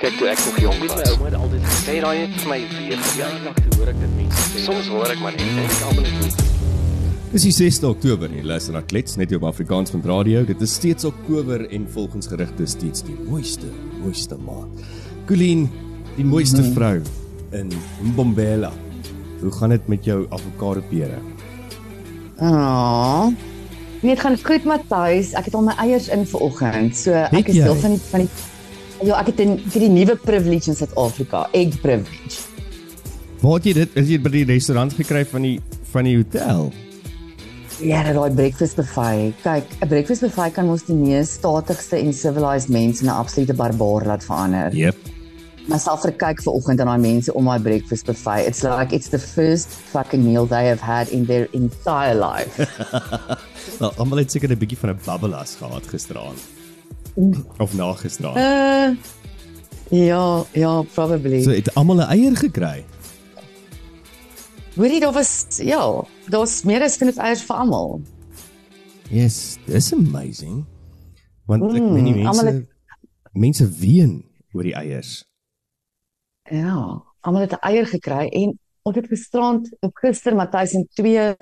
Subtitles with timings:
[0.00, 0.96] Kyk toe ek nog Weet was.
[0.96, 4.12] my ouma het altyd Sê daai het vir my weer Ja, te hoor ek dit
[4.16, 4.62] mense sê.
[4.64, 6.38] Soms hoor ek maar net en ek almal net.
[7.30, 10.40] Dis die 6de Oktober en jy luister na Klets net op Afrikaans met Radio.
[10.48, 13.68] Dit is steeds Oktober en volgens gerugte steeds die mooiste,
[14.00, 14.80] mooiste maand.
[15.28, 15.66] Colleen,
[16.16, 16.96] die mooiste vrou
[17.60, 17.68] in
[18.08, 18.72] Mbombela.
[19.42, 21.20] Hoe gaan dit met jou avokado pere?
[22.40, 23.28] Ah.
[24.00, 25.34] Nee, dit gaan goed Matthys.
[25.36, 26.96] Ek het al my eiers in vanoggend.
[26.96, 27.68] So ek is jy?
[27.68, 28.30] deel van die van die
[29.02, 32.44] Ja, ek het 'n vir die nuwe privilege in Suid-Afrika, egg privilege.
[33.40, 33.88] Waar het jy dit?
[33.94, 35.60] Is jy dit by die restaurant gekry van die
[35.92, 36.72] van die hotel?
[37.80, 39.34] Ja, dat daai breakfast buffet.
[39.42, 43.54] Kyk, 'n breakfast buffet kan ons die mees statigste en civilized mense in 'n absolute
[43.54, 44.74] barbaar laat verander.
[44.74, 44.96] Yep.
[45.70, 48.46] myself verkyk vanoggend aan daai mense om my breakfast buffet.
[48.46, 52.66] It's like it's the first fucking meal they have had in their entire life.
[53.78, 56.59] Wel, almal het seker 'n bietjie van 'n babbelas gehad gisteraand.
[57.58, 58.36] Of na gisteraand.
[58.36, 58.96] uh
[59.90, 61.42] Ja, ja, probably.
[61.42, 62.84] So het almal 'n eier gekry.
[64.76, 68.00] Hoorie, daar was ja, daar's meer as genoeg eiers vir almal.
[69.10, 70.64] Yes, dis amazing.
[71.46, 72.62] Want ek Mm, weet nie mense almal
[73.32, 75.24] mense ween oor die eiers.
[76.50, 81.34] Ja, almal het 'n eier gekry en ons het gisterand op gister Matthys en twee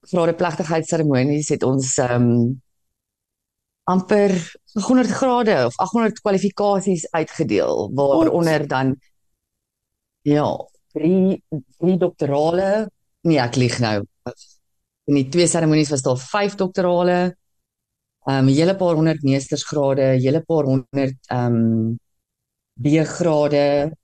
[0.00, 2.62] grade plegtigheidsseremonies het ons ehm um,
[3.90, 4.34] amper
[4.78, 8.94] 800 grade of 800 kwalifikasies uitgedeel waaronder dan
[10.22, 10.46] ja,
[10.92, 11.42] drie
[11.78, 12.90] drie doktorale,
[13.26, 14.00] nee ek lieg nou.
[15.08, 17.18] In die twee seremonies was daar vyf doktorale,
[18.28, 21.98] ehm um, 'n hele paar honderd meestersgrade, 'n hele paar honderd ehm um,
[22.80, 23.96] B-grade,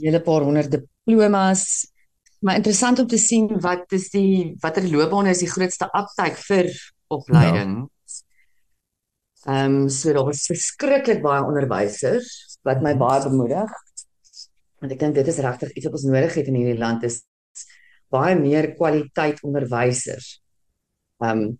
[0.00, 1.86] hele paar honderd diplomas.
[2.40, 6.70] Maar interessant om te sien wat is die watter loopbane is die grootste uptake vir
[7.08, 7.88] opleiding.
[9.48, 13.70] Ehm um, so daar was verskriklik baie onderwysers wat my baie bemoedig.
[14.80, 17.22] Want ek dink dit is regtig iets wat ons nodig het in hierdie land is
[18.12, 20.40] baie meer kwaliteit onderwysers.
[21.24, 21.58] Ehm um,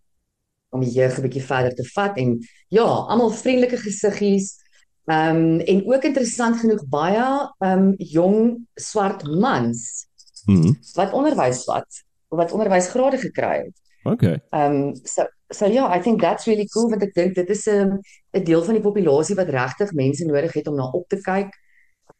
[0.70, 2.36] om die jeug 'n bietjie verder te vat en
[2.68, 4.58] ja, almal vriendelike gesiggies.
[5.06, 7.24] Ehm um, en ook interessant genoeg baie
[7.58, 10.06] ehm um, jong swart mans
[10.46, 10.72] Mhm.
[10.94, 13.76] wat onderwys vat, wat onderwysgrade gekry het.
[14.04, 14.40] Okay.
[14.52, 17.66] Um so so ja, yeah, I think that's really cool want ek dink dit is
[17.68, 17.98] 'n
[18.34, 21.50] 'n deel van die populasie wat regtig mense nodig het om na op te kyk.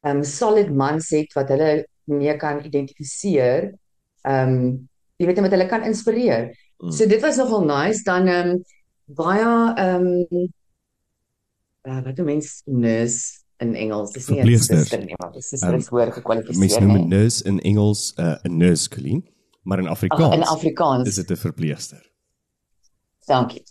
[0.05, 3.73] Um solid mans het wat hulle mee kan identifiseer.
[4.25, 6.51] Um jy weet net wat hulle kan inspireer.
[6.81, 6.93] Mm.
[6.93, 8.65] So dit was nogal nice dan um
[9.07, 10.51] baie um
[11.83, 14.13] uh, wat doen mens nurse in Engels?
[14.13, 16.59] Dis nie 'n suster nie, maar dis is Um, hoor gekwalifiseer.
[16.59, 16.97] Mense noem.
[16.97, 19.29] 'n nurse in Engels 'n uh, 'n nurse Colleen,
[19.71, 21.09] maar in Afrikaans in Afrikaans.
[21.09, 22.03] is dit 'n verpleegster.
[23.27, 23.63] Dankie.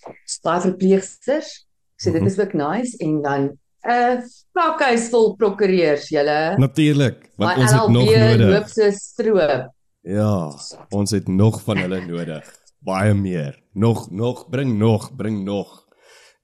[0.41, 1.67] Baie verpleegsters.
[1.95, 2.29] So dit Mhm.
[2.29, 4.21] is ook nice en dan 'n uh,
[4.51, 6.55] pakhuis vol prokureurs julle.
[6.57, 8.47] Natuurlik, want ons het nog nodig.
[8.49, 9.73] loop so stroop.
[10.01, 10.51] Ja,
[10.89, 12.57] ons het nog van hulle nodig.
[12.79, 13.61] Baie meer.
[13.73, 15.87] Nog nog bring nog, bring nog.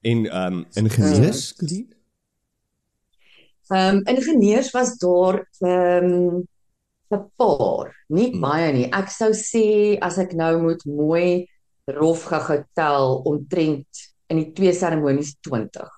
[0.00, 1.94] En ehm um, ingenieurs, Colleen?
[3.68, 6.48] Ehm um, ingenieurs was daar ehm um,
[7.12, 8.40] 'n paar, nie Hmm.
[8.40, 8.86] baie nie.
[8.92, 11.46] Ek sou sê as ek nou moet mooi
[11.88, 13.86] rof gou tel omtrent
[14.28, 15.88] in die twee seremonies 20.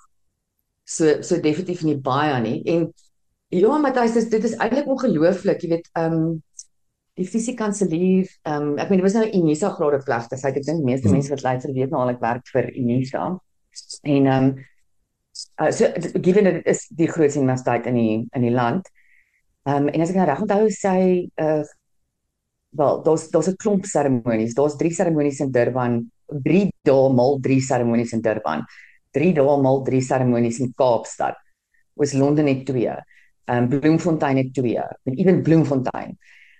[0.85, 2.63] So so definitief nie baie nie.
[2.67, 2.93] En
[3.51, 6.43] ja, Matthys, dis dit is eintlik ongelooflik, jy weet, ehm um,
[7.19, 10.57] die fisiekanselier, ehm um, ek meen dit was nou Unisa grade plegtigheid.
[10.57, 11.15] Ek dink meeste Hmm.
[11.17, 13.39] mense wat luister weet nou al ek werk vir Unisa.
[14.03, 14.65] En ehm um,
[15.61, 15.87] uh, so
[16.23, 18.89] given dit is die grootste universiteit in die in die land.
[19.67, 21.63] Ehm um, en as ek nou reg onthou sy uh
[22.71, 24.55] wel, daar's daar's 'n klomp seremonies.
[24.55, 28.65] Daar's drie seremonies in Durban, 3 dae mal 3 seremonies in Durban.
[29.11, 31.35] 3 dae mal 3 seremonies in Kaapstad.
[31.95, 32.87] Was Londen net 2.
[33.49, 34.77] Ehm um, Bloemfontein het 2.
[35.05, 36.19] En ewen Bloemfontein.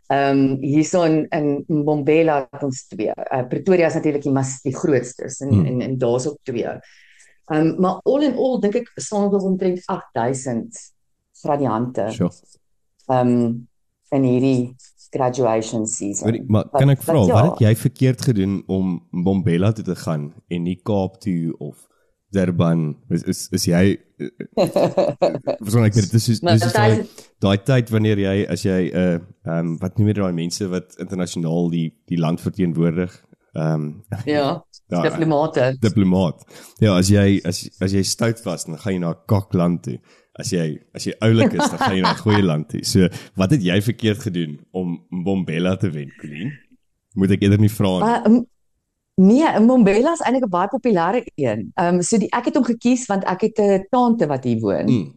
[0.09, 3.13] Ehm um, hierso in in Mbombela het ons 2.
[3.33, 5.67] Uh, Pretoria is natuurlik die mas die grootstes en Hmm.
[5.67, 6.65] en, en daar's ook 2.
[6.65, 6.81] Ehm
[7.67, 10.93] um, maar all in all dink ek staan ons omtrent 8000
[11.43, 12.31] gradiante Sure.
[13.11, 13.69] Um,
[14.11, 14.75] in hierdie
[15.11, 16.29] graduation season.
[16.29, 17.35] Hoorie, maar Wat- kan ek vra wat- ja.
[17.35, 21.77] wat het jy verkeerd gedoen om Mbombela toe te gaan en nie Kaap toe of
[22.31, 22.97] Durban?
[23.11, 23.97] Is is, is jy
[25.89, 27.07] ek dit is Maar dis soos daai- daai
[27.41, 29.15] daai tyd wanneer jy as jy 'n uh,
[29.47, 33.13] ehm um, wat noem jy daai mense wat internasionaal die die land verteenwoordig?
[33.55, 35.77] Ehm um, Ja, Ja, diplomate.
[35.81, 36.45] diplomaat.
[36.81, 39.99] Ja, as jy as as jy stout was, dan gaan jy na 'n kakland toe.
[40.39, 42.85] As jy as jy oulik is, dan gaan jy na 'n goeie land toe.
[42.85, 46.53] So, wat het jy verkeerd gedoen om Mbombela te wen, Colleen?
[47.15, 48.07] Moet ek eerder nie vra nie.
[48.07, 48.47] Uh, m-
[49.15, 51.71] nee, Mbombela is eintlik 'n baie populêre een.
[51.75, 54.61] Ehm um, so die ek het hom gekies want ek het 'n tante wat hier
[54.61, 54.87] woon.
[54.87, 55.15] Mm.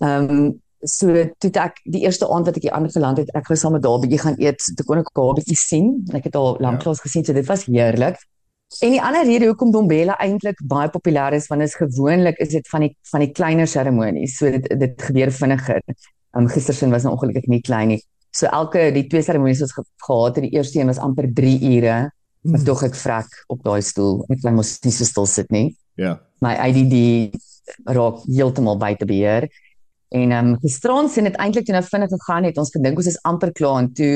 [0.00, 3.56] Ehm um, so toe ek die eerste aand wat ek hier aangeland het, ek wou
[3.58, 6.04] saam met haar 'n bietjie gaan eet, toe kon ek haar bietjie sien.
[6.14, 8.16] Ek het haar lanklaas gesien, so dit was heerlik.
[8.78, 12.68] En die ander rede hoekom Dombela eintlik baie populêr is, want is gewoonlik is dit
[12.70, 14.36] van die van die kleiner seremonies.
[14.38, 15.82] So dit dit gebeur vinniger.
[16.38, 18.00] Um gistersin was nou ongelukkig nie klein nie.
[18.30, 21.58] So elke die twee seremonies wat ons gehad het, die eerste een was amper 3
[21.74, 21.98] ure.
[22.40, 22.64] Maar Hmm.
[22.64, 24.24] tog ek vrek op daai stoel.
[24.32, 25.76] Ek kan mos nie so stil sit nie.
[26.00, 26.20] Ja.
[26.40, 27.34] My ADD
[27.84, 29.48] raak heeltemal buite beheer.
[30.08, 32.56] En um, gisterand sien dit eintlik toe nou vinnig gegaan het.
[32.56, 34.14] Ons gedink ons is amper klaar en toe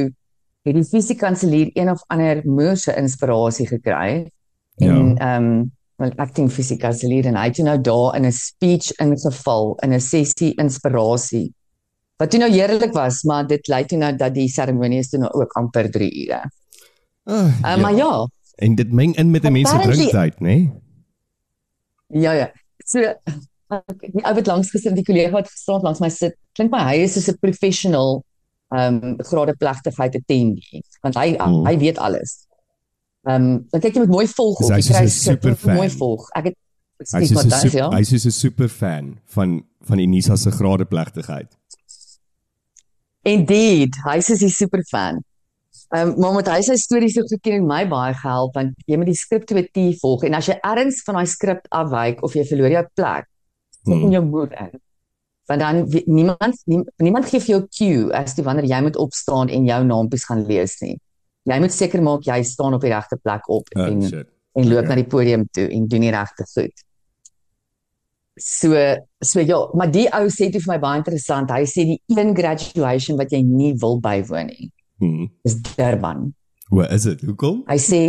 [0.64, 4.30] het die fisiekanselier een of ander moorse inspirasie gekry.
[4.76, 9.76] En ehm um, wel acting fisiekanselier en hy het nou daar in 'n speech ingeval
[9.82, 11.52] in 'n sessie inspirasie.
[12.16, 15.18] Wat toe nou heerlik was, maar dit lei toe nou dat die seremonie is toe
[15.18, 16.50] nou ook amper 3 ure.
[17.24, 20.46] Uh, Uh, Maar ja, En dit meng in met 'n mens se drinktyd, né?
[20.46, 20.72] Nee?
[22.08, 22.52] Ja ja.
[22.86, 26.70] So ek die ou wat langs gesit, die kollega wat gestaan langs my sit, klink
[26.70, 28.22] my hy is soos 'n professional
[28.74, 31.66] ehm um, grade plegtigheid attendee, want hy Hmm.
[31.66, 32.46] hy weet alles.
[33.26, 35.74] Ehm um, dan kyk jy met mooi volg op, hy soos kry superfan.
[35.76, 36.28] mooi volg.
[36.36, 36.56] Ek het
[36.98, 37.90] Hy's Excuse soos 'n Matthys, super, ja.
[37.98, 41.50] hy's soos 'n superfan van van Unisa se gradeplegtigheid.
[43.24, 45.22] Indeed, hy is 'n superfan.
[45.94, 48.96] Ehm um, maar met hy sy stories het ook in my baie gehelp want jy
[48.96, 52.70] moet die skriptwetjie volg en as jy ergens van daai skrip afwyk of jy verloor
[52.70, 53.26] jou plek,
[53.84, 54.02] sit Hmm.
[54.04, 54.80] in jou moed in.
[55.46, 59.48] Want dan niemand nie, niemand gee vir jou cue as toe wanneer jy moet opstaan
[59.48, 60.98] en jou naampies gaan lees nie.
[61.44, 64.28] Jy moet seker maak jy staan op die regte plek op Oh, en shit.
[64.56, 64.88] en loop okay.
[64.88, 66.84] na die podium toe en doen die regte goed.
[68.40, 68.74] So
[69.22, 71.52] so ja, maar die ou sê dit vir my baie interessant.
[71.54, 74.70] Hy sê die een graduation wat jy nie wil bywoon nie,
[75.02, 75.28] Hmm.
[75.44, 76.32] is Durban.
[76.70, 77.20] Hoe is dit?
[77.28, 77.62] Hoekom?
[77.68, 78.00] Hy sê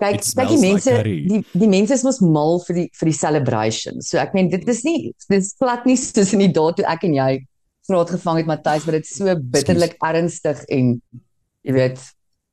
[0.00, 1.16] kyk kyk die like mense curry.
[1.28, 4.00] die die mense is mos mal vir die vir die celebration.
[4.02, 6.86] So ek meen dit is nie dit is plat nie soos in die dae toe
[6.88, 7.30] ek en jy
[7.90, 10.94] graad gevang het Matthys, maar dit is so bitterlik ernstig en
[11.66, 11.98] jy weet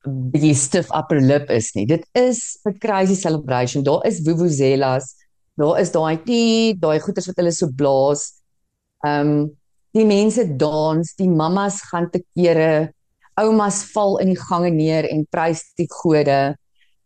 [0.08, 1.86] bietjie stiff upper lip is nie.
[1.86, 3.84] Dit is 'n crazy celebration.
[3.84, 5.16] Daar is vuvuzelas,
[5.58, 8.42] daar is daai die daai goeters wat hulle so blaas.
[9.06, 9.52] Ehm um,
[9.94, 12.94] die mense dans, die mammas gaan te kere,
[13.40, 16.56] oumas val in die gange neer en prys die gode.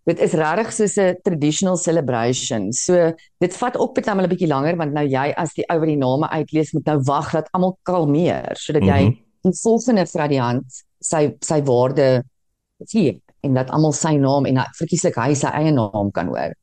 [0.06, 2.74] Dit is regtig soos 'n traditional celebration.
[2.74, 5.80] So dit vat ook baie mal 'n bietjie langer want nou jy as die ou
[5.80, 9.18] wat die name uitlees moet nou wag dat almal kalmeer sodat jy Mhm.
[9.44, 10.66] die volgende gradiant
[11.02, 12.24] sy sy waarde
[12.92, 16.54] gee en dat almal sy naam en verkieslik hy sy eie naam kan hoor.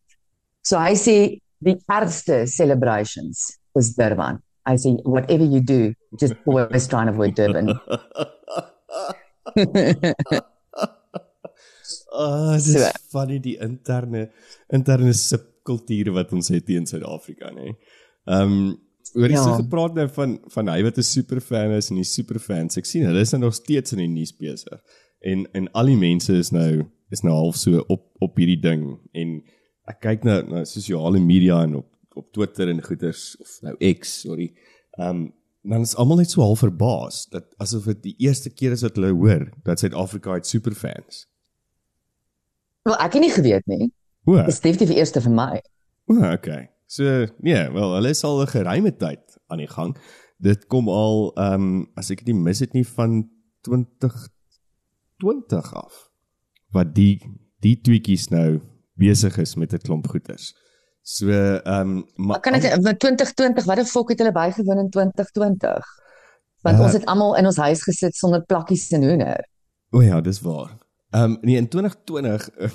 [0.67, 1.17] So hy sê
[1.65, 3.49] die ergste celebrations
[3.79, 4.39] is Durban.
[4.69, 7.73] I say whatever you do, just always try and avoid Durban.
[12.13, 12.89] Ah, dis So.
[13.13, 14.29] funny die interne
[14.73, 17.75] interne subkulture wat ons het hier in Suid-Afrika, nê.
[18.27, 18.75] Ehm
[19.15, 19.43] oor jy Ja.
[19.45, 22.77] so gepraat nou van van hy wat 'n superfan is en die superfans.
[22.79, 24.81] Ek sien hulle is nou nog steeds in die nuus besig.
[25.21, 28.99] En en al die mense is nou is nou half so op op hierdie ding
[29.15, 29.43] en
[29.89, 34.21] ek kyk nou na sosiale media en op op Twitter en goeters of nou X,
[34.21, 34.53] sorry.
[34.99, 35.33] Ehm um,
[35.65, 38.97] dan is almal net so half verbaas dat asof dit die eerste keer is wat
[38.97, 41.27] hulle hoor dat Suid-Afrika het superfans.
[42.85, 43.91] Wel ek het nie geweet nie.
[44.25, 45.61] O, Dis definitief die eerste vir my.
[46.09, 46.69] o, okay.
[46.89, 49.97] So, nee, wel, hulle is al 'n geruime tyd aan die gang.
[50.41, 53.29] Dit kom al ehm um, as ek dit nie mis het nie van
[53.69, 56.09] 2020 af
[56.73, 57.21] wat die
[57.61, 58.61] die tweetjies nou
[58.97, 60.55] besig is met 'n klomp goeders.
[61.03, 64.91] So, ehm um, Maar kan ek met 2020, wat die fok het hulle bygewoon in
[64.91, 65.85] 2020?
[66.63, 69.49] Want Uh, ons het almal in ons huis gesit sonder plakkies en hoender.
[69.91, 70.77] O ja, dis waar.
[71.11, 72.71] Ehm um, nee, in 2020 uh,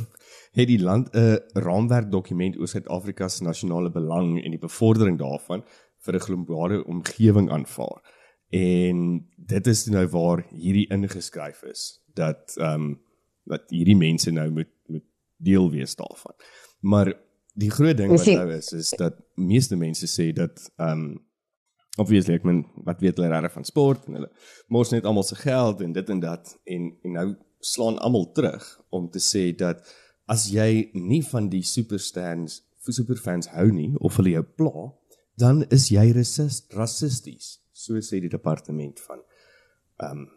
[0.54, 5.64] het die land 'n raamwerkdokument oor Suid-Afrika se nasionale belang en die bevordering daarvan
[6.06, 8.02] vir 'n globale omgewing aanvaar.
[8.50, 13.02] En dit is nou waar hierdie ingeskryf is dat ehm um,
[13.44, 15.04] dat hierdie mense nou moet moet
[15.38, 16.36] deel wees daarvan.
[16.80, 17.14] Maar
[17.54, 21.26] die groot ding wat nou is is dat meeste mense sê dat ehm um,
[21.98, 24.30] obviously ek meen wat weet hulle regtig van sport en hulle
[24.68, 27.28] mors net almal se geld en dit en dat en en nou
[27.60, 29.86] slaan almal terug om te sê dat
[30.34, 32.62] as jy nie van die superstans
[32.92, 34.88] superfans hou nie of hulle jou pla
[35.44, 39.20] dan is jy rassist rassisties so sê die departement van
[40.00, 40.32] ehm um,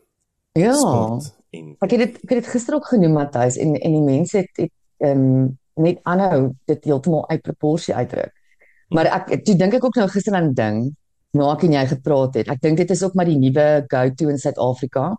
[0.57, 0.73] Ja.
[0.73, 4.05] sport en Ek het dit ek het dit gister ook genoem Matthys en en die
[4.05, 4.73] mense het het
[5.05, 8.33] ehm um, net aanhou dit heeltemal uit proporsie uitdruk.
[8.89, 10.79] Maar ek toe dink ek ook nou gister aan 'n ding
[11.37, 12.49] nou ek en jy gepraat het.
[12.49, 15.17] Ek dink dit is ook maar die nuwe go-to in Suid-Afrika.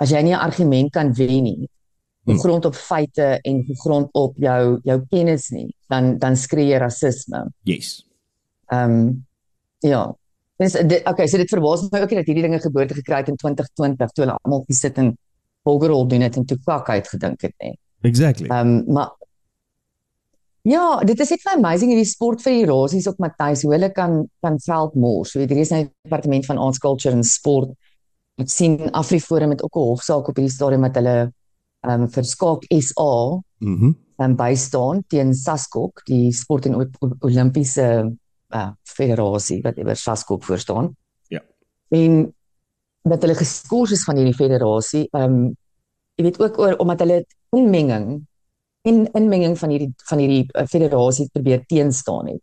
[0.00, 1.68] As jy nie 'n argument kan wen nie.
[2.36, 7.46] Gegrond op feite en gegrond op jou jou kennis nie, dan dan skree jy rasisme.
[7.64, 8.08] yes
[8.68, 9.26] Ehm um,
[9.78, 10.14] ja.
[10.58, 13.28] Dis dit okay, so dit verbaas my ook nie dat hierdie dinge geboorte gekry het
[13.28, 15.12] in 2020 toe hulle almal gesit en
[15.62, 17.78] volgerol doen het en toe kak uitgedink het nie.
[18.02, 18.48] Exactly.
[18.48, 19.14] Ehm um, maar
[20.68, 24.96] Ja, dit is net vir amazing hierdie sportfederasies op Matthys hoe hulle kan kan veld
[25.00, 25.30] mors.
[25.32, 27.70] So hier is nou die departement van arts culture en sport.
[28.42, 31.32] Ek sien Afriforum het ook 'n hofsaak op hierdie stadium met hulle
[31.88, 33.10] ehm um, vir skaak SA
[33.60, 33.86] Mhm.
[33.86, 37.84] Mm um, bystaan teen Saskok, die sport en o- Olimpiese
[38.54, 40.88] uh, federasie wat ewer Saskok voor staan.
[41.30, 41.40] Ja.
[41.94, 42.34] En
[43.02, 45.56] dat hulle geskort is van hierdie federasie, ehm um,
[46.18, 47.20] jy weet ook oor omdat hulle
[47.54, 48.26] inmenging
[48.82, 52.42] en inmenging van hierdie van hierdie uh, federasie probeer teenstaan het.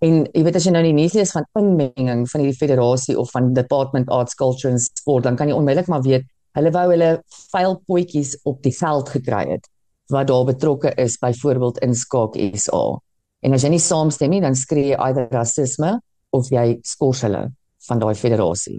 [0.00, 3.18] En jy weet as jy nou in die nuus lees van inmenging van hierdie federasie
[3.18, 6.24] of van Department Arts Culture and Sport, dan kan jy onmiddellik maar weet
[6.58, 7.10] hulle wou hulle
[7.52, 9.68] vuil potjies op die veld gekry het
[10.08, 13.00] wat daar betrokke is byvoorbeeld in skaak SA.
[13.44, 15.98] En as jy nie saamstem nie, dan skree jy either rasisme
[16.34, 17.42] of jy skors hulle
[17.88, 18.78] van daai federasie.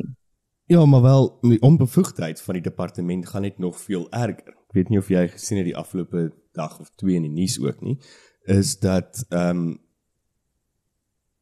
[0.70, 4.56] Ja, maar wel die onbevoegdheid van die departement gaan net nog veel erger.
[4.70, 7.60] Ek weet nie of jy gesien het die afgelope dag of twee in die nuus
[7.62, 8.00] ook nie,
[8.50, 9.78] is dat ehm um,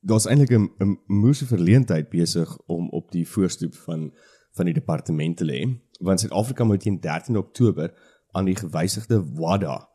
[0.07, 4.11] daar's eintlik 'n moeëse verleentheid besig om op die voorstoep van
[4.55, 5.59] van die departement te lê,
[5.99, 7.93] want Suid-Afrika moet teen 13 Oktober
[8.31, 9.87] aan die gewysigde WADA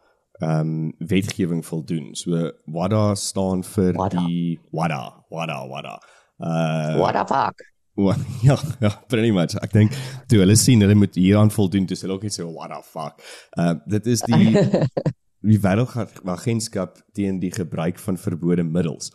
[0.43, 2.15] ehm um, wetgewing voldoen.
[2.15, 4.27] So WADA staan vir WADA.
[4.27, 6.03] die WADA, WADA, WADA.
[6.39, 7.71] Uh What the fuck?
[7.95, 8.17] Well,
[8.49, 9.55] ja, ja, pretty much.
[9.61, 9.95] Ek dink
[10.27, 13.21] toe hulle sien hulle moet hieraan voldoen, dis hulle ook net so what the fuck.
[13.59, 14.57] Uh dit is die
[15.53, 19.13] die wêreldagentskap teen die gebruik van verbode middels.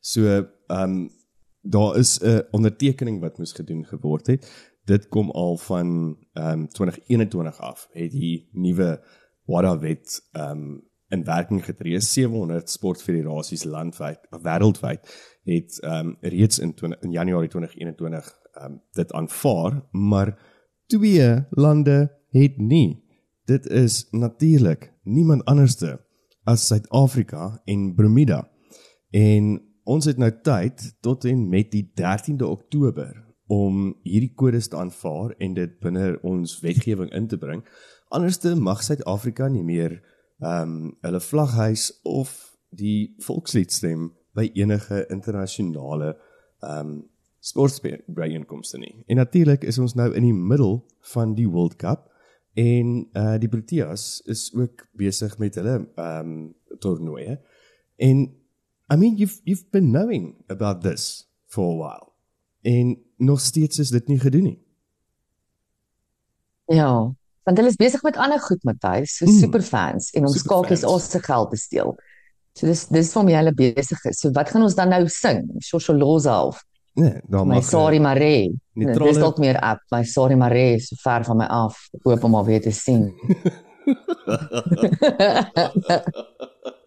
[0.00, 1.08] So, ehm um,
[1.62, 4.69] daar is 'n ondertekening wat moes gedoen geword het.
[4.90, 9.04] Dit kom al van ehm um, 2021 af het die nuwe
[9.44, 12.00] WADA wet ehm um, in werking getree.
[12.00, 15.00] 700 sportfederasies landwyd, wêreldwyd
[15.42, 20.38] het ehm um, reeds in 20, in Januarie 2021 ehm um, dit aanvaar, maar
[20.86, 23.04] twee lande het nie.
[23.44, 26.00] Dit is natuurlik niemand anderste
[26.44, 28.50] as Suid-Afrika en Bermuda.
[29.10, 34.78] En ons het nou tyd tot en met die 13de Oktober om hierdie kodes te
[34.78, 37.64] aanvaar en dit binne ons wetgewing in te bring.
[38.14, 39.98] Anderste mag Suid-Afrika nie meer
[40.40, 42.30] ehm um, hulle vlaghuis of
[42.70, 46.14] die volkslied stem by enige internasionale
[46.62, 47.00] ehm um,
[47.40, 49.04] sportbyeenkomste nie.
[49.08, 50.82] En natuurlik is ons nou in die middel
[51.14, 52.10] van die World Cup
[52.54, 57.40] en uh die Proteas is ook besig met hulle ehm um, toernooie.
[57.96, 58.22] En
[58.92, 62.09] I mean you've you've been knowing about this for a while.
[62.62, 64.58] En nog steeds is dit nie gedoen nie.
[66.66, 67.12] Ja,
[67.42, 69.38] want hulle is besig met ander goed, Matthys, so Mm.
[69.38, 70.66] superfans en om Superfans.
[70.68, 71.96] skakies ons se geld te steel.
[72.52, 74.18] So dis dis waarmee hulle besig is.
[74.20, 75.50] So wat gaan ons dan nou sing?
[75.62, 76.64] Shosholoza of
[76.94, 78.52] Nee, daar my mag Sari Mare?
[78.74, 79.80] neutrale- Dis dalk meer app.
[79.90, 81.88] My Sari Mare is so ver van my af.
[81.94, 83.14] Ek hoop om maar weer te sien.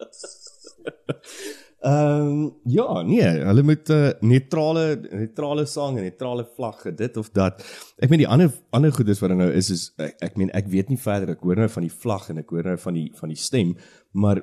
[1.84, 7.18] Ehm um, ja, nee, hulle moet 'n uh, neutrale neutrale sang en neutrale vlag dit
[7.18, 7.60] of dat.
[8.00, 10.68] Ek meen die ander ander goedes wat er nou is is ek, ek meen ek
[10.72, 13.10] weet nie verder ek hoor nou van die vlag en ek hoor nou van die
[13.20, 13.76] van die stem,
[14.12, 14.40] maar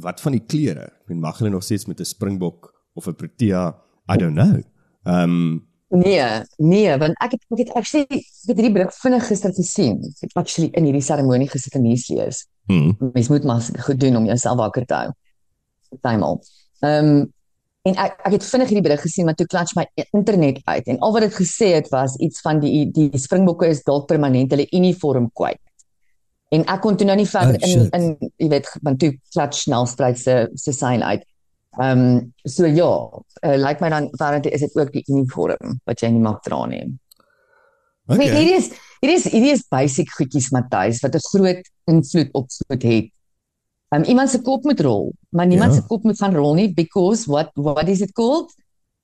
[0.00, 0.86] wat van die klere?
[1.02, 3.76] Ek meen mag hulle nog steeds met 'n springbok of 'n protea?
[4.08, 4.62] I don't know.
[5.04, 6.22] Ehm um, Nee,
[6.56, 9.98] nee, want ek het ek het actually ek het hierdie berig vinnig gister gesien.
[10.22, 12.46] Ek het actually in hierdie seremonie gesit en nuus lees.
[12.66, 15.10] hmm, Mens moet maar goed doen om jouself wakker te hou.
[15.90, 16.40] Partymal.
[16.80, 17.28] Ehm um,
[17.88, 20.98] en ek ek het vinnig hierdie berig gesien maar toe klats my internet uit en
[21.00, 24.66] al wat dit gesê het was iets van die die Springbokke is dalk permanent hulle
[24.76, 25.60] uniform kwyt.
[26.52, 27.94] En ek kon toe nou nie verder Oh, in shit.
[27.94, 31.24] in jy weet want toe klats snelspruit se se sein uit.
[31.78, 32.90] Ehm um, so ja,
[33.46, 36.40] uh, lyk like my dan apparently is dit ook die uniform wat jy nie mag
[36.42, 36.84] dra nie.
[38.10, 38.26] Okay.
[38.26, 38.36] okay.
[38.36, 38.70] Hierdie is
[39.00, 42.98] hierdie is hierdie is basic goedjies Matthys wat 'n groot invloed op moet hê.
[43.90, 45.80] Um iemand se kop moet rol, maar niemand Ja.
[45.80, 48.54] se kop moet gaan rol nie because what what is it called?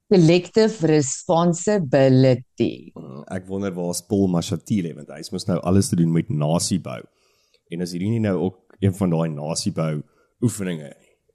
[0.09, 2.93] Collective responsibility.
[2.95, 6.29] Mm, Ek wonder waar is Paul Mashatile want hy mos nou alles te doen met
[6.31, 7.01] nasiebou.
[7.75, 10.03] En is hierdie nie nou ook een van daai nasiebou
[10.45, 10.93] oefeninge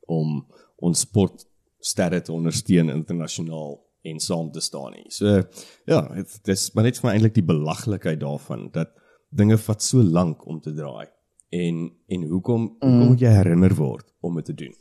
[0.08, 0.46] om
[0.82, 5.10] ons sportsterre te ondersteun internasionaal en saam te staan nie.
[5.14, 5.42] So
[5.90, 8.94] ja, dit dis maar net vir my eintlik die belaglikheid daarvan dat
[9.32, 11.08] dinge vat so lank om te draai.
[11.52, 14.76] En en hoekom hoekom moet jy herinner word om dit te doen?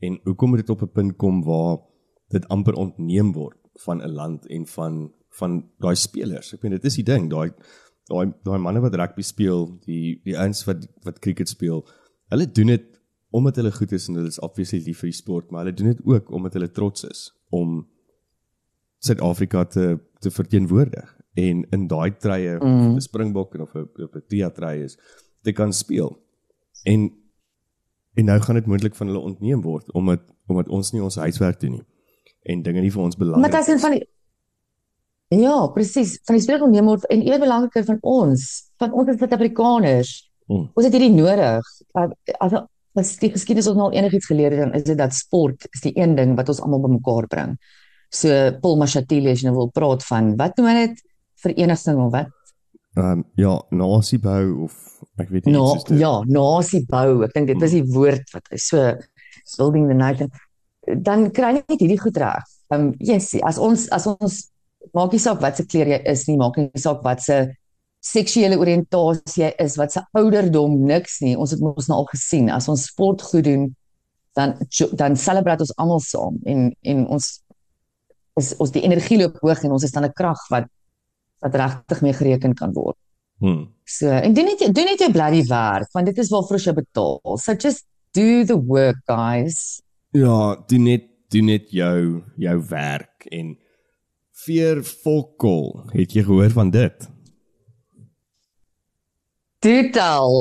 [0.00, 1.78] En hoekom moet dit op 'n punt kom waar
[2.32, 6.54] dit amper ontneem word van 'n land en van van daai spelers.
[6.54, 7.52] Ek meen dit is die ding, daai
[8.08, 11.84] daai daai manne wat rugby speel, die die ouens wat wat cricket speel,
[12.32, 12.86] hulle doen dit
[13.30, 15.92] omdat hulle goed is en hulle is obviously lief vir die sport, maar hulle doen
[15.92, 17.86] dit ook omdat hulle trots is om
[18.98, 22.96] Suid-Afrika te te verteenwoordig en in daai treie mm.
[22.96, 24.98] 'n Springbok en of 'n op 'n Tia trei is
[25.42, 26.16] te kan speel.
[26.84, 27.10] En
[28.18, 31.60] en nou gaan dit moontlik van hulle ontneem word omdat omdat ons nie ons huiswerk
[31.60, 31.84] doen nie
[32.42, 34.06] en dinge nie vir ons belangrik Maar dit is van die
[35.28, 36.14] Ja, presies.
[36.24, 38.44] Van die speel ontneem word en ewe belangriker van ons,
[38.80, 40.12] van ons as Suid-Afrikaners.
[40.48, 40.70] Mm.
[40.72, 41.72] Ons het hierdie nodig.
[42.40, 42.54] As
[42.98, 45.92] as die geskiedenis ons nou enigiets geleer het, dan is dit dat sport is die
[45.94, 47.52] een ding wat ons almal bymekaar bring.
[48.10, 51.04] So Paul Mashatile as jy nou wil praat van wat noem dit
[51.44, 52.32] vereniging of wat?
[52.96, 57.24] Ehm um, ja, nasiebou of ek weet nie Na, dit- ja, nasiebou.
[57.24, 58.94] Ek dink dit is die woord wat is so
[59.58, 60.30] building the nation.
[60.86, 62.44] Dan kry jy net hierdie goed reg.
[62.70, 64.50] Um, yes, as ons as ons
[64.94, 67.54] maak nie saak wat se kleur jy is nie, maak nie saak wat se
[68.04, 71.34] seksuele oriëntasie jy is, wat se ouderdom niks nie.
[71.36, 73.74] Ons het mos nou al gesien as ons sport goed doen,
[74.36, 74.54] dan
[74.94, 77.28] dan celebrate ons almal saam en en ons
[78.38, 80.68] is ons die energie loop hoog en ons is dan 'n krag wat
[81.42, 82.96] wat regtig mee gereken kan word.
[83.40, 83.68] Hmm.
[83.88, 87.38] So, en doen net doen net jou bloody werk want dit is waarvoor jou betaal.
[87.40, 89.80] So just do the work, guys.
[90.12, 93.56] Ja, doen net doen net jou jou werk en
[94.44, 97.08] Veer Fokol, het jy gehoor van dit?
[99.64, 100.36] Do tell.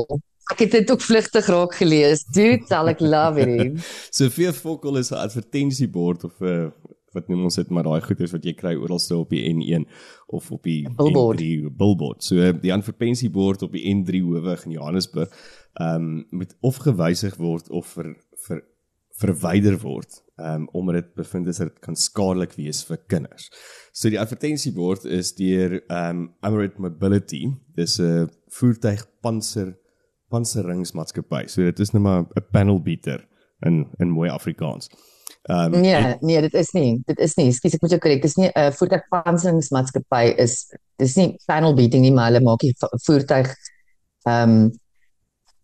[0.51, 2.21] Ek het dit ook vlugtig raak gelees.
[2.35, 3.79] Tell, ek love it.
[4.15, 6.71] So Veer Fokol is 'n advertensiebord of 'n
[7.15, 9.87] wat noem ons dit maar daai goeders wat jy kry oral so op die N1
[10.27, 11.39] of op die Billboard.
[11.39, 12.23] N3 billboard.
[12.23, 15.33] So die advertensiebord op die N3 hoofweg in Johannesburg
[15.77, 18.15] ehm um, moet of gewysig word of ver,
[18.47, 18.63] ver
[19.17, 23.49] verwyder word ehm um, omdat dit bevind is dat dit kan skadelik wees vir kinders.
[23.91, 27.47] So die advertensiebord is deur ehm um, Amarit Mobility.
[27.75, 29.75] Dis 'n voertuigpanser
[30.29, 31.45] panseringsmaatskappy.
[31.47, 33.27] So dit is net maar 'n panel beater
[33.65, 34.89] in in mooi Afrikaans.
[35.47, 37.01] Ehm um, Nee, nee, dit is nie.
[37.07, 37.47] Dit is nie.
[37.47, 38.21] Ekskuus, ek moet jou korrek.
[38.21, 40.57] Dis nie 'n uh, voertuigpanseringsmaatskappy is
[40.99, 43.53] dis nie panel beating nie, maar hulle maak die vo- voertuig
[44.27, 44.71] ehm um,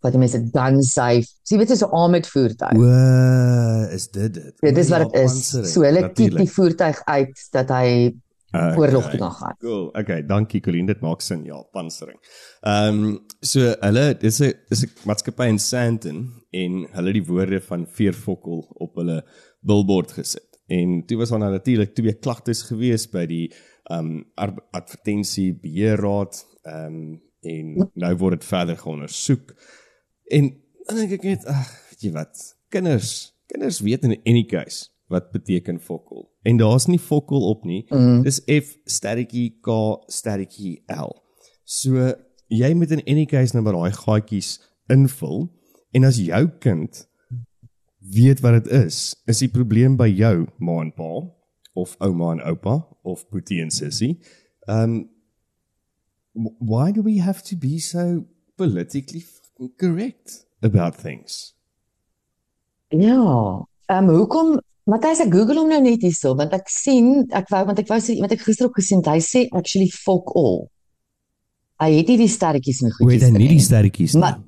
[0.04, 1.28] wat die mense gun safe.
[1.43, 2.76] So jy weet dis 'n armored voertuig.
[2.76, 4.54] O, is dit dit?
[4.62, 5.74] Dit is wat ja, dit is.
[5.74, 8.13] So hulle kiep die voertuig uit dat hy
[8.56, 8.76] Okay.
[8.78, 9.56] oorlog toe gaan.
[9.60, 9.88] Cool.
[9.98, 11.43] Okay, dankie Colleen, dit maak sin.
[11.43, 12.19] Ja, pansering.
[12.62, 16.19] Ehm um, so hulle dis 'n dis 'n maatskappy in Sandton
[16.52, 19.24] en hulle die woorde van Veerfokkel op hulle
[19.65, 20.60] billboard gesit.
[20.71, 23.45] En toe was daar natuurlik twee klagtes gewees by die
[23.91, 29.54] ehm um, advertensie beheerraad ehm um, en nou word dit verder geondersoek.
[30.32, 30.49] En
[30.88, 32.43] dan dink ek net, ag, weet jy wat?
[32.71, 36.30] Kinders, kinders weet in any case wat beteken fokkel.
[36.47, 37.84] En daar's nie fokkel op nie.
[37.89, 38.21] Mm.
[38.23, 39.76] Dis F sterretjie K
[40.08, 41.12] sterretjie L.
[41.63, 42.13] So
[42.47, 44.56] jy moet in any case nou maar daai gaatjies
[44.91, 45.47] invul
[45.95, 47.04] en as jou kind
[48.12, 51.12] weet wat dit is, is die probleem by jou ma en pa
[51.74, 54.18] of ouma en oupa of boetie en sussie.
[54.68, 55.10] Um
[56.60, 58.26] why do we have to be so
[58.58, 59.24] politically
[59.78, 61.54] correct about things?
[62.89, 63.66] Ja.
[63.89, 67.62] Ehm um, hoekom Matthys ek Google hom nou net hierso want ek sien ek wou
[67.70, 70.66] want ek wou sê want ek gister ook gesien het, hy sê actually fuck all.
[71.82, 73.63] Hy het nie die sterretjies en Hoe goedjies het hy nie die nie.
[73.68, 74.42] sterretjies Maar-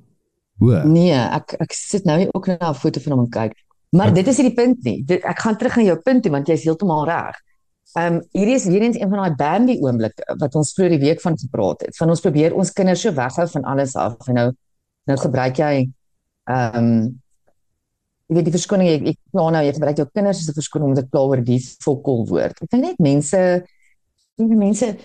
[0.58, 0.72] O.
[0.88, 3.52] Nee, ek ek sit nou hier ook na 'n foto van hom en kyk.
[3.96, 5.04] Maar dit is nie die punt nie.
[5.04, 7.36] Dit, ek gaan terug na jou punt toe want jy's heeltemal reg.
[7.96, 11.04] Ehm um, hierdie is weer eens een van daai Bambi oomblikke wat ons vroeër die
[11.04, 11.96] week van gepraat het.
[11.96, 14.48] Van ons probeer ons kinders so weghou van alles af en nou
[15.06, 15.88] nou gebruik jy
[16.44, 17.20] ehm um,
[18.26, 20.88] jy weet die verskoning ek ek nou nou jy gebruik jou kinders as 'n verskoning
[20.88, 22.62] om te kla oor die fokol woord.
[22.62, 23.40] Ek dink net mense
[24.36, 24.96] mense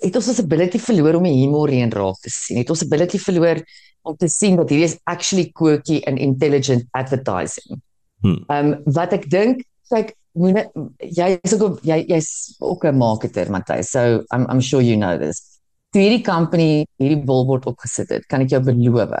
[0.00, 2.58] het ons ons ability verloor om die humor in raak te sien.
[2.58, 3.64] Het ons ability verloor
[4.02, 7.82] om te sien dat hierdie is actually quirky and intelligent advertising.
[8.20, 8.44] Hmm.
[8.48, 10.66] Ehm um, wat ek dink, kyk, moenie
[10.98, 13.90] jy is ook jy jy's ook 'n marketer, Matthys.
[13.90, 15.60] So I'm I'm sure you know this.
[15.92, 19.12] Toe hierdie company hierdie billboard opgesit het, kan ek jou beloof.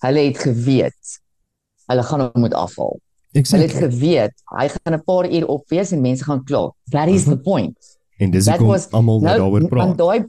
[0.00, 1.20] Hulle het geweet
[1.86, 2.96] hulle gaan hom moet afhaal.
[3.36, 3.90] Hulle het Exactly.
[3.90, 6.72] geweet hy gaan 'n paar uur op wees en mense gaan kla.
[6.90, 7.76] That is the point.
[8.18, 9.98] En dis hoekom almal nou daaroor praat.
[9.98, 10.24] daai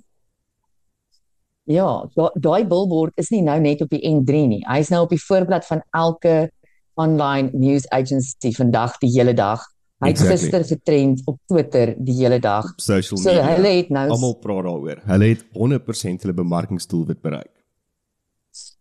[1.67, 4.61] Ja, da- daai billboard is nie nou net op die N3 nie.
[4.67, 6.51] Hy is nou op die voorblad van elke
[6.95, 9.65] online news agency vandag die hele dag.
[9.99, 10.37] Hy het Exactly.
[10.37, 12.65] gister getrend op Twitter die hele dag.
[12.77, 13.47] Social So media.
[13.55, 15.01] hulle het nou almal praat daaroor.
[15.05, 17.51] Hulle het 100% hulle bemarkingsdoelwit bereik.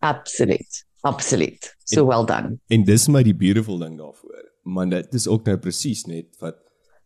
[0.01, 1.77] absoluut, absoluut.
[1.85, 2.59] So En- well done.
[2.69, 4.45] En dis my die beautiful ding daarvoor.
[4.63, 6.57] Maar dit is ook nou presies net wat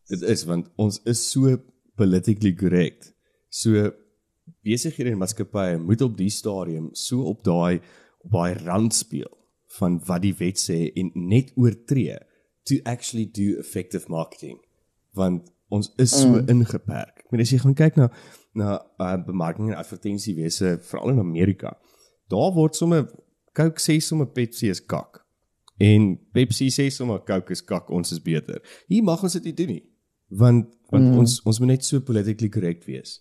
[0.08, 1.56] dit is want ons is so
[1.96, 3.12] politically correct.
[3.48, 3.90] So
[4.66, 7.80] besighede en maatskappye moet op die stadium so op daai
[8.24, 9.30] op daai rand speel
[9.78, 12.18] van wat die wet sê en net oortree
[12.68, 14.58] to actually do effective marketing.
[15.16, 16.48] Want ons is so mm.
[16.50, 17.22] ingeperk.
[17.24, 18.10] Ek bedoel as jy gaan kyk na
[18.58, 21.76] na uh, bemarking en advertensiewese veral in Amerika,
[22.32, 23.06] daar word sommer
[23.54, 25.20] Coke sê sommer Pepsi is kak.
[25.78, 28.58] En Pepsi sê sommer Coke is kak, ons is beter.
[28.90, 29.84] Hier mag ons dit nie doen nie.
[30.42, 31.18] Want want mm.
[31.22, 33.20] ons ons moet net so politically correct wees.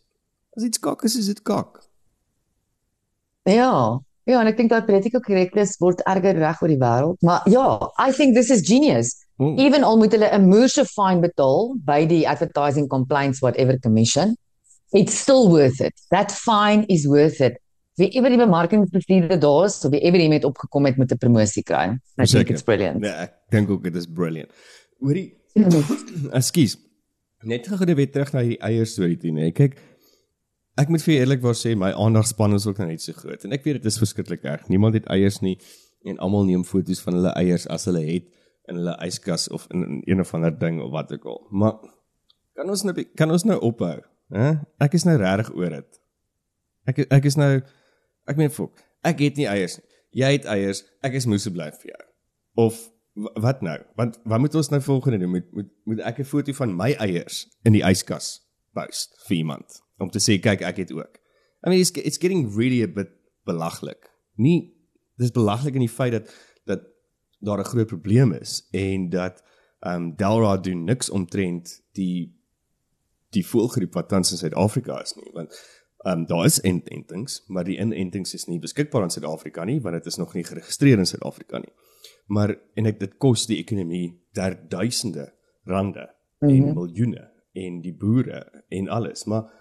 [0.60, 1.78] As iets kak is, is dit kak.
[3.48, 4.00] Ja.
[4.28, 7.22] Ja, en ek dink dat political correctness word erger reg oor die wêreld.
[7.24, 9.14] Maar ja, I think this is genius.
[9.40, 9.56] Mm.
[9.64, 14.36] Even al moet hulle 'n moorse fine betaal by die advertising complaints whatever commission,
[14.92, 15.96] it's still worth it.
[16.12, 17.56] That fine is worth it.
[17.96, 21.64] Wie ewer die bemarkingsbestuurder daar is, of wie ewer met opgekom het met 'n promosie
[21.64, 21.98] kry.
[22.20, 23.04] I think it's brilliant.
[23.04, 24.52] Ja, ek dink ook dit is brilliant.
[25.00, 25.38] Hoorie.
[26.40, 26.78] Ekskuus.
[27.44, 29.52] Net gou gou weer terug na die eier storie toe, nee.
[29.52, 29.78] Kyk,
[30.80, 33.82] ek moet vir eerlikwaar sê my aandagspan is ook net so groot en ek weet
[33.82, 34.68] dit is verskriklik erg.
[34.72, 35.58] Niemand het eiers nie
[36.08, 38.30] en almal neem foto's van hulle eiers as hulle het
[38.70, 41.42] in hulle yskas of in, in een of ander ding of wat ook al.
[41.52, 41.74] Maar
[42.60, 43.98] kan ons nou kan ons nou ophou,
[44.36, 44.52] hè?
[44.84, 46.00] Ek is nou regtig oor dit.
[46.88, 47.52] Ek ek is nou
[48.30, 48.80] ek meen fok.
[49.04, 49.88] Ek het nie eiers nie.
[50.22, 50.84] Jy het eiers.
[51.06, 52.02] Ek is moes bly vir jou.
[52.66, 52.80] Of
[53.44, 53.78] wat nou?
[54.00, 55.36] Want wat moet ons nou volgende doen?
[55.36, 58.40] Moet moet moet ek 'n foto van my eiers in die yskas
[58.74, 59.82] post vir iemand?
[60.00, 61.20] Om te sê kyk ek het ook.
[61.66, 63.12] I mean it's it's getting really a bit
[63.48, 64.10] belaglik.
[64.36, 64.74] Nie
[65.20, 66.32] dis belaglik in die feit dat
[66.66, 66.88] dat
[67.40, 69.44] daar 'n groot probleem is en dat
[69.80, 72.36] ehm um, Delra doen niks omtrent die
[73.30, 75.54] die voelgriep wat tans in Suid-Afrika is nie want
[75.98, 79.96] ehm um, daar is inentings maar die inentings is nie beskikbaar in Suid-Afrika nie want
[79.96, 81.74] dit is nog nie geregistreer in Suid-Afrika nie.
[82.28, 85.34] Maar en ek dit kos die ekonomie daar duisende
[85.66, 86.10] rande
[86.40, 86.68] mm -hmm.
[86.68, 89.52] en miljoene en die boere en alles maar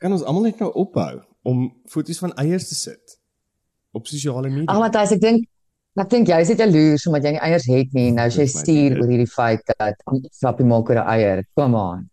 [0.00, 3.18] kan ons almal net nou ophou om foto's van eiers te sit
[3.96, 4.72] op sosiale media.
[4.72, 5.46] Ag Matthys, ek dink
[5.96, 8.10] ek dink jy is net jaloers omdat jy nie eiers het nie.
[8.16, 10.04] Nou jy stuur oor hierdie feit dat
[10.40, 11.42] Flappy maak oor 'n eier.
[11.56, 12.04] Come on.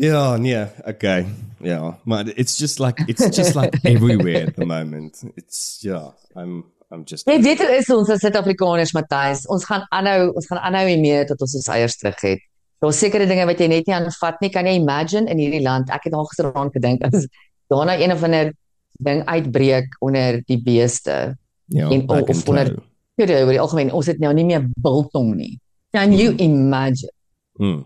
[0.00, 1.26] Ja, nee, okay.
[1.60, 5.22] Ja, maar it's just like it's just like everywhere at the moment.
[5.36, 9.46] It's yeah, I'm I'm just Hey, dit is ons as Suid-Afrikaners, Matthys.
[9.46, 12.49] Ons gaan aanhou, ons gaan aanhou hiermee tot ons ons eiers terug het.
[12.80, 14.50] Daar's sekere dinge wat jy net nie aanvat nie.
[14.52, 15.90] Kan jy imagine in hierdie land?
[15.92, 17.26] Ek het al gisteraan gedink as
[17.70, 18.54] daarna een of ander
[19.00, 21.36] ding uitbreek onder die beeste.
[21.70, 22.74] Ja, en of, of onder
[23.20, 25.58] Ja, oor die algemeen, ons het nou nie meer biltong nie.
[25.92, 26.40] Can you hmm.
[26.40, 27.12] imagine?
[27.60, 27.82] Hmm.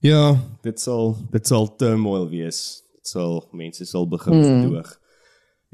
[0.00, 2.60] Ja, dit sal dit sal turmoil wees.
[2.96, 4.62] Dit sal mense sal begin hmm.
[4.70, 4.94] doog.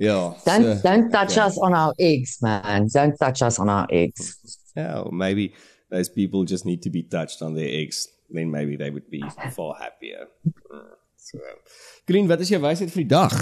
[0.01, 0.19] Ja.
[0.47, 1.47] Don't so, don't touch yeah.
[1.47, 2.89] us on our eggs, man.
[2.91, 4.35] Don't touch us on our eggs.
[4.75, 5.53] Yeah, maybe
[5.91, 9.23] those people just need to be touched on their eggs, then maybe they would be
[9.57, 10.27] far happier.
[11.17, 11.39] So,
[12.07, 13.35] Green, wat is jou wysheid vir die dag?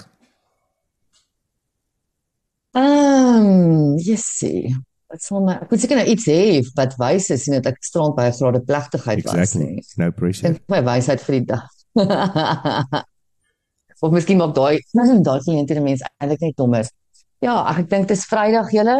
[2.76, 4.74] Ehm, um, jessie.
[5.08, 6.40] Wat sal my ek moet seker nou iets hê
[6.76, 9.40] wat wys is en dit ek strand by 'n grade plegtigheid exactly.
[9.40, 9.84] was nie.
[9.96, 10.50] No pressure.
[10.52, 11.64] Ek my wysheid vir die dag.
[14.02, 14.76] of miskien maak daai
[15.28, 16.84] daai kliënte mense eintlik net dommer.
[17.40, 18.98] Ja, ek dink dit is Vrydag julle.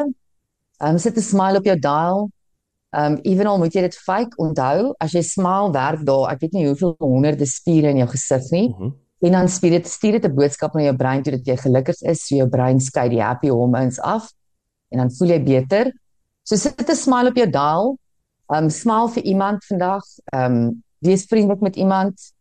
[0.81, 2.31] Ehm um, sit 'n smile op jou dial.
[2.91, 6.53] Ehm um, evenal moet jy dit fake onthou as jy smaal werk daar, ek weet
[6.57, 8.69] nie hoeveel honderde spiere in jou gesig nie.
[8.69, 8.83] Mhm.
[8.83, 8.93] -huh.
[9.19, 12.01] En dan stuur dit stuur dit 'n boodskap na jou brein toe dat jy gelukkig
[12.01, 14.33] is, so jou brein skei die happy hormones af
[14.89, 15.93] en dan voel jy beter.
[16.43, 17.99] So sit 'n smile op jou dial.
[18.47, 20.05] Ehm um, smaal vir iemand vandag.
[20.25, 22.33] Ehm um, wees vriendelik met iemand.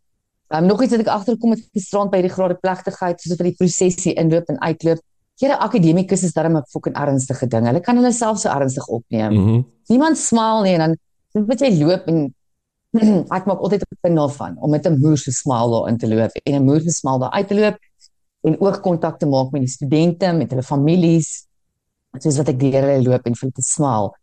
[0.48, 3.50] Ehm um, nog iets wat ek agterkom het gisterand by die grade plegtigheid, soos vir
[3.50, 5.00] die prosesie inloop en uitloop.
[5.38, 7.66] Here akademikus is darem 'n fucking ernstige ding.
[7.66, 9.34] Hulle kan hulle self so ernstig opneem.
[9.34, 9.66] Mm -hmm.
[9.88, 10.98] Niemand smaal nie en dan
[11.46, 12.34] moet jy loop en
[13.38, 16.32] ek maak altyd 'n punt daarvan om met 'n moerse smaal daar in te loop
[16.44, 17.78] en 'n moerse smaal daar uit te loop
[18.42, 21.46] en oogkontak te maak met die studente, met hulle families.
[22.18, 24.14] Soos wat ek deur hulle loop en vir hulle te smaal.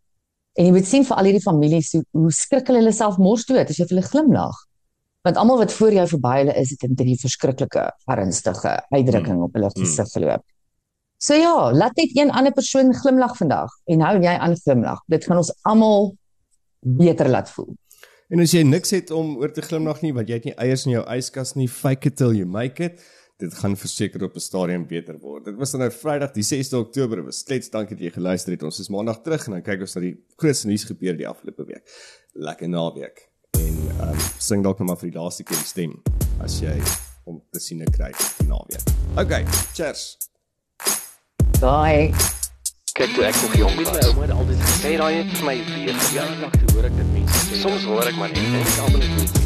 [0.55, 3.69] En jy moet sien vir al hierdie families hoe, hoe skrik hulle self mors dood
[3.69, 4.57] as jy vir hulle glimlag.
[5.25, 9.53] Want almal wat voor jou verby hulle is, het 'n drie verskriklike ernstige uitdrukking op
[9.53, 10.43] hulle gesig geloop.
[11.25, 14.99] So ja, laat net een ander persoon glimlag vandag en hou jy aan glimlag.
[15.09, 16.11] Dit gaan ons almal
[16.79, 17.71] beter laat voel.
[18.29, 20.83] En as jy niks het om oor te glimlag nie, want jy het nie eiers
[20.85, 23.01] in jou yskas nie, fake it till you make it.
[23.41, 25.45] Dit gaan verseker op 'n stadium beter word.
[25.45, 27.23] Dit was nou Vrydag die 6de Oktober.
[27.23, 28.63] Was klets dankie dat jy geluister het.
[28.63, 31.65] Ons is maandag terug en dan kyk ons na die grootste nuus gebeur die afgelope
[31.65, 31.83] week.
[32.33, 33.29] Lekker naweek.
[33.51, 36.01] En um, sing dalk net maar vir die laaste keer die stem
[36.39, 36.77] as jy
[37.25, 38.83] om te sien kry die naweek.
[39.17, 40.17] Okay, cheers.
[41.59, 42.13] Daai.
[42.95, 44.07] Kyk toe ek nog jong was.
[44.07, 46.03] Ouma het altyd gesê daai het vir my weer.
[46.15, 47.63] Ja, ek hoor ek dit mense.
[47.63, 49.44] Soms hoor ek maar net en almal is